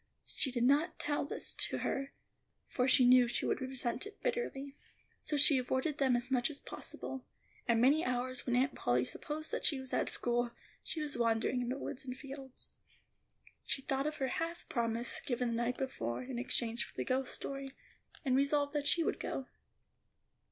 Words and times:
She 0.25 0.49
did 0.51 0.63
not 0.63 0.97
tell 0.97 1.25
this 1.25 1.53
to 1.53 1.77
her, 1.77 2.11
for 2.67 2.87
she 2.87 3.05
knew 3.05 3.27
she 3.27 3.45
would 3.45 3.61
resent 3.61 4.07
it 4.07 4.19
bitterly. 4.23 4.75
So 5.21 5.37
she 5.37 5.59
avoided 5.59 5.99
them 5.99 6.15
as 6.15 6.31
much 6.31 6.49
as 6.49 6.59
possible, 6.59 7.23
and 7.67 7.79
many 7.79 8.03
hours 8.03 8.43
when 8.47 8.55
Aunt 8.55 8.73
Polly 8.73 9.05
supposed 9.05 9.51
that 9.51 9.63
she 9.63 9.79
was 9.79 9.93
at 9.93 10.09
school, 10.09 10.53
she 10.83 10.99
was 11.01 11.19
wandering 11.19 11.61
in 11.61 11.69
the 11.69 11.77
woods 11.77 12.03
and 12.03 12.17
fields. 12.17 12.73
She 13.63 13.83
thought 13.83 14.07
of 14.07 14.15
her 14.15 14.29
half 14.29 14.67
promise 14.69 15.21
given 15.23 15.49
the 15.49 15.55
night 15.63 15.77
before 15.77 16.23
in 16.23 16.39
exchange 16.39 16.83
for 16.83 16.97
the 16.97 17.05
ghost 17.05 17.35
story, 17.35 17.67
and 18.25 18.35
resolved 18.35 18.73
that 18.73 18.87
she 18.87 19.03
would 19.03 19.19
go. 19.19 19.45